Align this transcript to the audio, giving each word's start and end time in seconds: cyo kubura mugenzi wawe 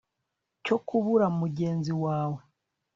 cyo 0.65 0.77
kubura 0.87 1.27
mugenzi 1.39 1.91
wawe 2.03 2.41